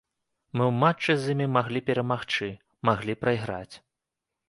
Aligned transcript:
Мы 0.55 0.63
ў 0.71 0.73
матчы 0.83 1.11
з 1.19 1.35
імі 1.37 1.47
маглі 1.59 1.83
перамагчы, 1.91 2.51
маглі 2.91 3.21
прайграць. 3.27 3.75